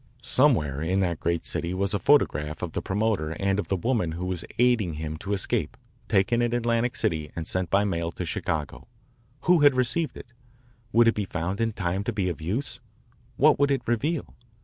[0.23, 4.13] Somewhere in that great city was a photograph of the promoter and of the woman
[4.13, 5.77] who was aiding him to escape,
[6.09, 8.87] taken in Atlantic City and sent by mail to Chicago.
[9.41, 10.33] Who had received it?
[10.91, 12.79] Would it be found in time to be of use?
[13.37, 14.33] What would it reveal?